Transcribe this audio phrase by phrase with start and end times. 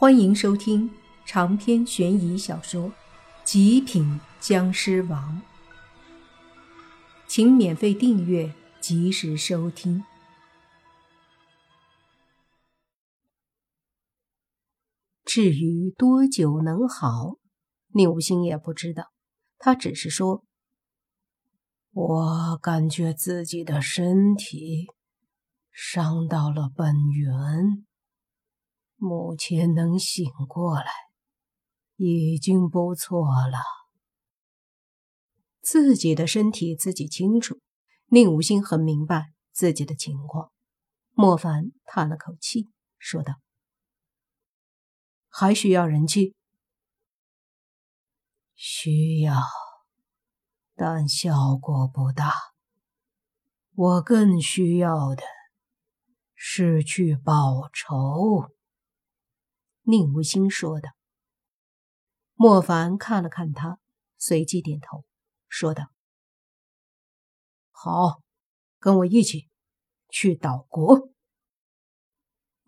[0.00, 0.88] 欢迎收听
[1.26, 2.88] 长篇悬疑小说
[3.42, 5.42] 《极品僵尸王》，
[7.26, 10.04] 请免费订阅，及时收听。
[15.24, 17.38] 至于多久能好，
[17.88, 19.10] 宁无心也不知道，
[19.58, 20.44] 他只是说
[21.90, 24.86] ：“我感觉自己的身体
[25.72, 27.84] 伤到了本源。”
[29.00, 30.90] 目前能醒过来，
[31.94, 33.58] 已经不错了。
[35.60, 37.60] 自己的身体自己清楚，
[38.06, 40.50] 宁无心很明白自己的情况。
[41.12, 43.34] 莫凡叹了口气，说道
[45.30, 46.34] ：“还需要人气？
[48.56, 49.40] 需要，
[50.74, 52.32] 但效果不大。
[53.74, 55.22] 我更需要的
[56.34, 58.50] 是去报仇。”
[59.90, 60.90] 宁无心说的。
[62.34, 63.80] 莫凡看了看他，
[64.18, 65.06] 随即点头，
[65.48, 65.86] 说道
[67.72, 68.22] ：“好，
[68.78, 69.48] 跟我一起
[70.10, 71.08] 去岛国。”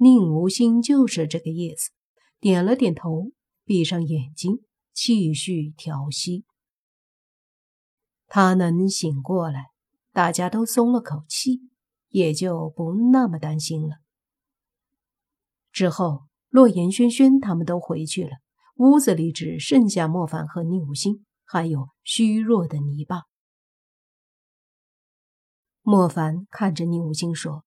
[0.00, 1.90] 宁无心就是这个意思，
[2.38, 3.32] 点了点头，
[3.66, 6.46] 闭上眼睛，继续调息。
[8.28, 9.72] 他能醒过来，
[10.10, 11.68] 大家都松了口气，
[12.08, 13.98] 也就不那么担心了。
[15.70, 16.29] 之后。
[16.50, 18.38] 洛言、轩轩他们都回去了，
[18.74, 23.22] 屋子里只剩下莫凡和宁无心，还有虚弱的泥巴。
[25.82, 27.64] 莫凡看着宁无心说：“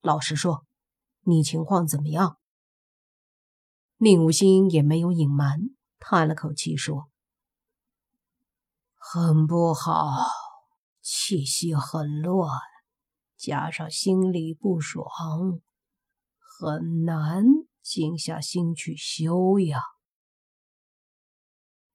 [0.00, 0.64] 老实说，
[1.22, 2.38] 你情况怎么样？”
[3.98, 5.58] 宁无心也没有隐瞒，
[5.98, 7.10] 叹了口气说
[8.94, 10.24] ：“很不好，
[11.02, 12.48] 气息很乱，
[13.36, 15.04] 加上心里不爽。”
[16.56, 17.44] 很难
[17.82, 19.82] 静下心去修养。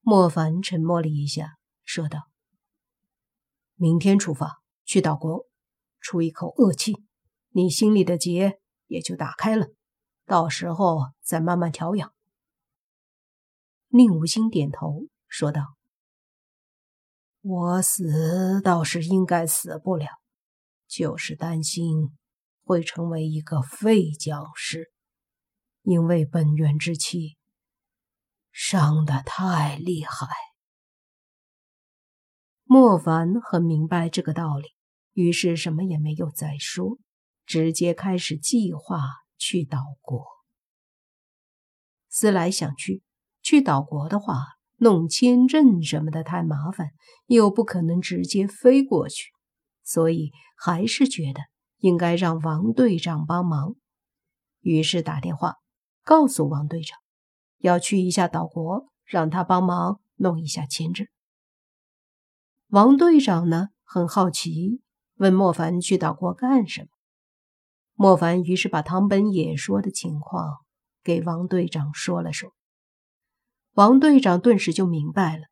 [0.01, 2.29] 莫凡沉默了一下，说道
[3.75, 5.45] ：“明天出发去岛国，
[6.01, 7.01] 出一口恶气，
[7.49, 9.67] 你心里的结也就打开了。
[10.25, 12.13] 到时候再慢慢调养。”
[13.87, 15.77] 宁无心点头说道
[17.41, 20.07] ：“我死倒是应该死不了，
[20.85, 22.17] 就是担心。”
[22.69, 24.91] 会成为一个废僵尸，
[25.81, 27.35] 因为本源之气
[28.51, 30.27] 伤得太厉害。
[32.65, 34.67] 莫凡很明白这个道理，
[35.13, 36.99] 于是什么也没有再说，
[37.43, 39.01] 直接开始计划
[39.39, 40.23] 去岛国。
[42.07, 43.01] 思来想去，
[43.41, 46.91] 去岛国的话，弄签证什么的太麻烦，
[47.25, 49.31] 又不可能直接飞过去，
[49.83, 51.41] 所以还是觉得。
[51.79, 53.75] 应该让王队长帮忙，
[54.59, 55.55] 于是打电话
[56.03, 56.97] 告诉王队长
[57.57, 61.07] 要去一下岛国，让他帮忙弄一下签证。
[62.67, 64.81] 王队长呢很好奇，
[65.15, 66.87] 问莫凡去岛国干什么。
[67.95, 70.57] 莫凡于是把唐本野说的情况
[71.03, 72.53] 给王队长说了说，
[73.73, 75.45] 王队长顿时就明白了，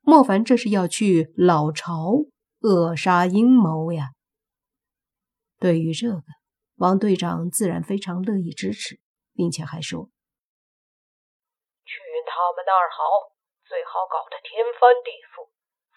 [0.00, 2.24] 莫凡这是要去老巢
[2.60, 4.13] 扼杀阴谋呀。
[5.64, 6.28] 对于这个，
[6.76, 9.00] 王队长自然非常乐意支持，
[9.32, 10.12] 并且还说
[11.88, 11.96] ：“去
[12.28, 13.32] 他们那儿好，
[13.64, 15.48] 最好搞得天翻地覆，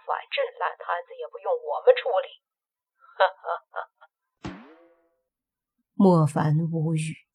[0.08, 2.40] 反正烂摊子也不用我们处理。”
[3.20, 3.44] 哈哈
[3.76, 3.92] 哈！
[6.00, 7.28] 莫凡无语，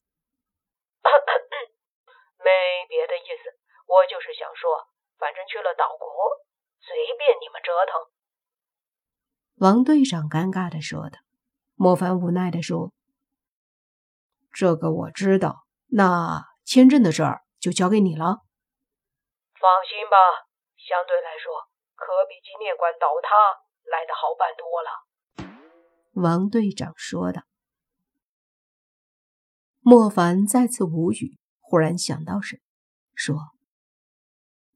[2.41, 2.49] 没
[2.89, 4.89] 别的意思，我就是想说，
[5.21, 6.41] 反正去了岛国，
[6.81, 8.01] 随便你们折腾。
[9.61, 11.21] 王队长尴尬的说的。
[11.83, 12.93] 莫凡无奈地说
[14.55, 18.23] ：“这个我知道，那签证的事儿就交给你了。
[19.59, 20.15] 放心吧，
[20.77, 21.51] 相对来说，
[21.93, 23.35] 可比纪念馆倒塌
[23.91, 25.03] 来的好办多了。”
[26.23, 27.41] 王队长说道。
[29.81, 32.61] 莫凡再次无语，忽然想到什么，
[33.13, 33.35] 说：“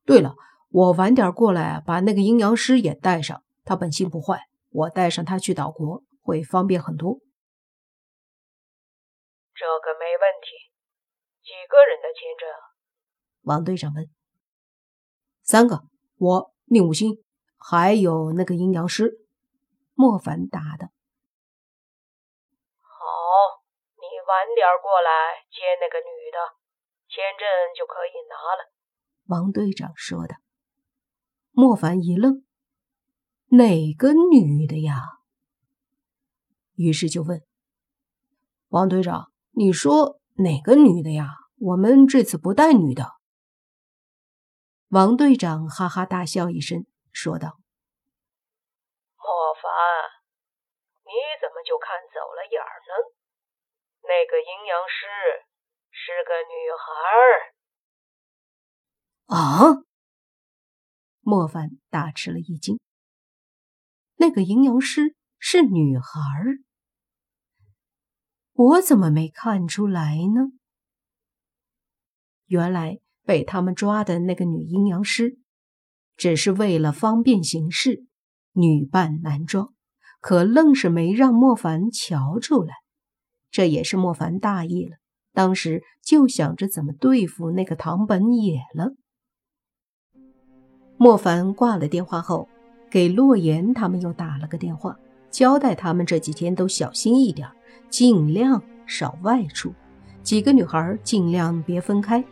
[0.04, 0.36] 对了，
[0.72, 3.42] 我晚点过来，把那个阴阳师也带上。
[3.64, 7.22] 他本性不坏，我带上他去岛国。”会方便很多。
[9.56, 10.50] 这个没问题。
[11.42, 12.50] 几个人的签证？
[13.44, 14.10] 王队长问。
[15.42, 15.86] 三个，
[16.18, 17.24] 我宁武星，
[17.56, 19.26] 还有那个阴阳师。
[19.94, 20.90] 莫凡答的。
[22.82, 23.64] 好，
[23.96, 26.38] 你晚点过来接那个女的，
[27.08, 28.70] 签证就可以拿了。
[29.28, 30.36] 王队长说的。
[31.52, 32.44] 莫凡一愣，
[33.52, 35.17] 哪个女的呀？
[36.78, 37.44] 于是就问
[38.70, 41.34] 王队长：“你说哪个女的呀？
[41.60, 43.14] 我们这次不带女的。
[44.90, 47.58] 王队长哈哈大笑一声，说道
[49.18, 49.68] ：“莫凡，
[51.04, 52.94] 你怎么就看走了眼呢？
[54.04, 55.08] 那个阴阳师
[55.90, 56.86] 是个女孩。”
[59.36, 59.84] 啊！
[61.22, 62.80] 莫凡大吃了一惊。
[64.18, 66.67] 那个阴阳师是女孩儿。
[68.58, 70.52] 我怎么没看出来呢？
[72.48, 75.38] 原来被他们抓的那个女阴阳师，
[76.16, 78.08] 只是为了方便行事，
[78.54, 79.76] 女扮男装，
[80.22, 82.74] 可愣是没让莫凡瞧出来。
[83.52, 84.98] 这也是莫凡大意了，
[85.34, 88.96] 当时就想着怎么对付那个唐本野了。
[90.98, 92.50] 莫凡挂了电话后，
[92.90, 94.98] 给洛言他们又打了个电话，
[95.30, 97.48] 交代他们这几天都小心一点。
[97.90, 99.74] 尽量少外出，
[100.24, 102.24] 几个女孩尽量别分开，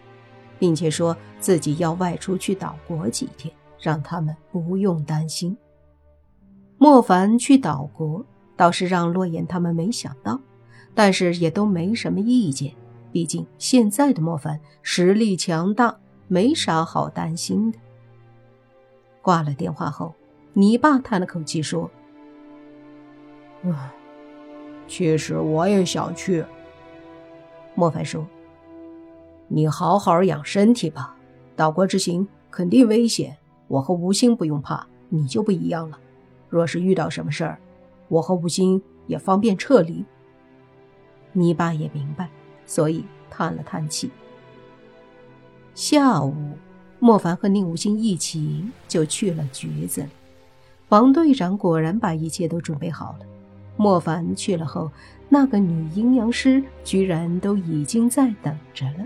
[0.60, 5.58] 并且说自己要外出去岛国几天，让他们不用担心。
[6.78, 8.26] 莫凡去岛国
[8.56, 10.40] 倒是让洛言他们没想到，
[10.94, 12.74] 但是也都没什么意见，
[13.12, 15.98] 毕竟现在的莫凡实力强大，
[16.28, 17.80] 没啥好担心的。
[19.22, 20.14] 挂了电话后，
[20.54, 21.90] 你爸叹了口气说
[23.64, 23.92] ：“唉。”
[24.88, 26.46] 其实我也想去。
[27.74, 28.26] 莫凡说
[29.50, 31.16] ：“你好好养身体吧，
[31.56, 33.36] 岛国之行肯定危险。
[33.68, 36.00] 我和吴昕不用怕，你就不一样了。
[36.50, 37.60] 若是遇到什么事儿，
[38.08, 40.06] 我和吴昕也方便撤离。”
[41.34, 42.30] 你爸也明白，
[42.66, 44.10] 所以叹了叹气。
[45.74, 46.34] 下午，
[47.00, 50.10] 莫凡和宁无心一起就去了局子里。
[50.88, 53.26] 王队长果然把一切都准备好了。
[53.78, 54.92] 莫凡去了后，
[55.28, 59.06] 那个女阴阳师居然都已经在等着了。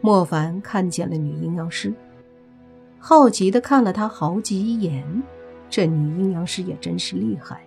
[0.00, 1.94] 莫凡看见了女阴阳师，
[2.98, 5.22] 好奇的看了她好几眼。
[5.70, 7.64] 这女阴阳师也真是厉害，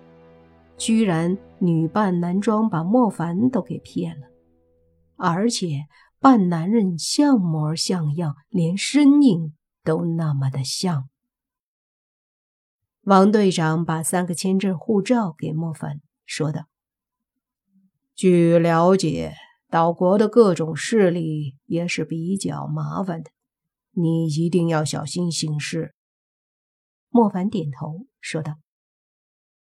[0.78, 4.28] 居然女扮男装把莫凡都给骗了，
[5.18, 5.86] 而且
[6.20, 9.54] 扮男人像模像样，连身影
[9.84, 11.10] 都那么的像。
[13.06, 16.66] 王队长把三个签证、护照给莫凡，说道
[18.18, 19.36] ：“据了解，
[19.70, 23.30] 岛国的各种势力也是比较麻烦的，
[23.92, 25.94] 你一定要小心行事。”
[27.10, 28.56] 莫凡点头说道：“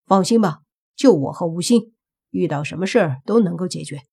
[0.08, 0.62] 放心吧，
[0.96, 1.94] 就我和吴昕，
[2.30, 4.04] 遇到什么事儿都能够解决。”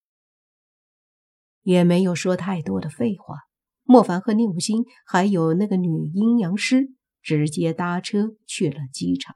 [1.63, 3.37] 也没有说太多的废话。
[3.83, 6.91] 莫凡和宁无心还有那个女阴阳师。
[7.21, 9.35] 直接搭车去了机场，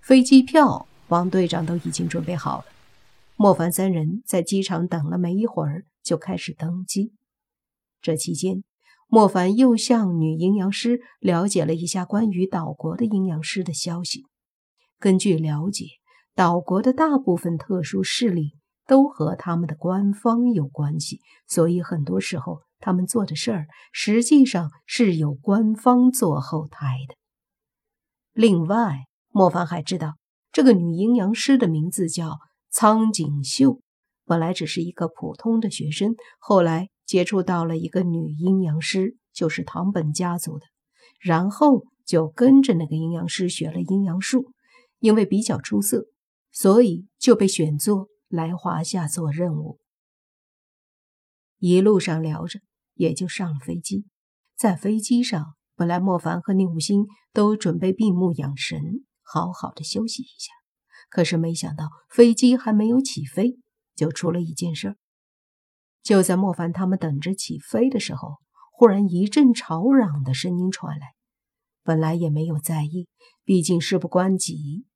[0.00, 2.64] 飞机票王队长都已经准备好了。
[3.36, 7.12] 莫凡三人在机场等了没一会儿，就开始登机。
[8.02, 8.64] 这期间，
[9.08, 14.24] 莫凡又向女阴阳师了解了一下关于岛国的阴阳师的消息。
[14.98, 15.86] 根据了解，
[16.34, 18.56] 岛国的大部分特殊势力
[18.86, 22.65] 都和他们的官方有关系，所以很多时候。
[22.78, 27.14] 他们做的事儿实际上是有官方做后台的。
[28.32, 30.16] 另外，莫凡还知道
[30.52, 32.38] 这个女阴阳师的名字叫
[32.70, 33.80] 苍井秀，
[34.24, 40.66] 本来只是一个普通的学生，后来接触到了一个女阴阳师，就是唐本家族的，
[41.20, 44.52] 然后就跟着那个阴阳师学了阴阳术，
[44.98, 46.06] 因为比较出色，
[46.52, 49.78] 所以就被选做来华夏做任务。
[51.58, 52.60] 一路上聊着，
[52.96, 54.04] 也就上了飞机。
[54.56, 60.52] 在飞机上，本来莫凡和宁武星都准备闭目养神，好好的休息一下。
[61.08, 63.58] 可是没想到，飞机还没有起飞，
[63.94, 64.96] 就出了一件事儿。
[66.02, 68.38] 就在莫凡他们等着起飞的时候，
[68.72, 71.14] 忽然一阵吵嚷的声音传来。
[71.82, 73.06] 本来也没有在意，
[73.44, 74.86] 毕竟事不关己。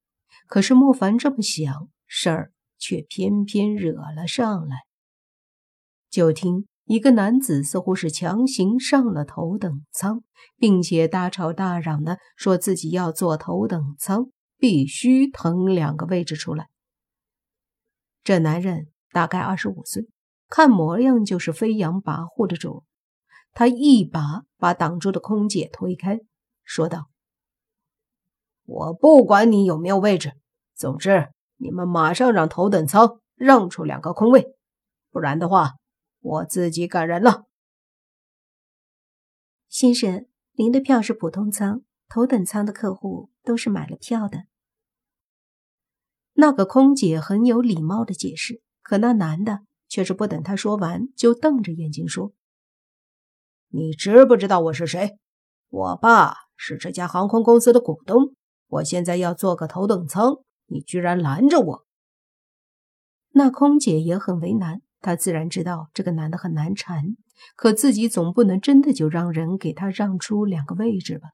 [0.48, 4.78] 可是莫凡这么想，事儿却偏偏惹了上来。
[6.08, 10.24] 就听一个男子似乎是强行上了头等舱，
[10.58, 16.66] 并且大吵大嚷的说自己要坐头等舱，必须腾两个位置出来。
[18.24, 20.08] 这男人大概二十五岁，
[20.48, 22.82] 看模样就是飞扬跋扈的主。
[23.52, 26.18] 他一把把挡住的空姐推开，
[26.64, 27.08] 说道
[28.66, 30.32] ：“我不管你有没有位置，
[30.74, 34.44] 总之你们马上让头等舱让出两个空位，
[35.12, 35.74] 不然的话。”
[36.20, 37.46] 我自己赶人了，
[39.68, 44.44] 先生，您的票是普通舱，头等舱的客户都是买了票的。
[46.34, 52.32] 那个空姐很有礼貌的解释，可那男的却是不等他说完，就瞪着眼睛说
[53.68, 55.18] ：“你知不知道我是谁？
[55.68, 58.34] 我爸是这家航空公司的股东。
[58.68, 61.86] 我现在要坐个头等舱，你居然拦着我！”
[63.32, 67.16] 那空姐也很为难，他自然知道这个男的很难缠，
[67.56, 71.30] 可自己总不能真的就让人给他让出两个位置吧？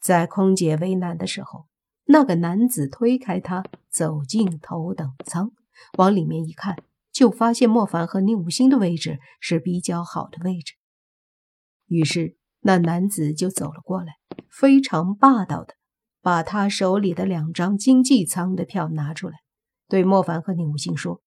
[0.00, 1.66] 在空姐为难的时候，
[2.06, 5.52] 那个男子推开她，走进头等舱，
[5.98, 10.74] 往里面一看，就发现莫凡和宁武星的位置是比较好的位置。
[11.86, 14.14] 于是那男子就走了过来，
[14.48, 15.74] 非常霸道的
[16.22, 19.40] 把他手里的两张经济舱的票拿出来。
[19.86, 21.20] 对莫凡和宁武星说：“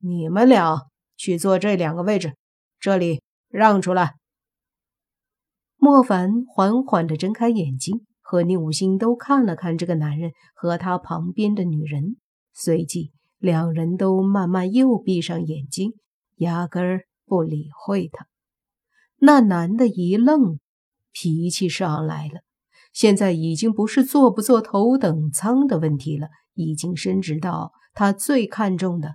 [0.00, 2.34] 你们俩去坐这两个位置，
[2.80, 4.14] 这里让出来。”
[5.78, 12.16] 莫凡缓缓地睁开眼睛，和宁武星都看了看这个男人和他旁边的女人，
[12.52, 15.94] 随即两人都慢慢又闭上眼睛，
[16.36, 18.26] 压根儿不理会他。
[19.18, 20.58] 那男的一愣，
[21.12, 22.40] 脾气上来了。
[22.92, 26.28] 现在已经不是坐不坐头等舱的问题了。
[26.54, 29.14] 已经升职到他最看重的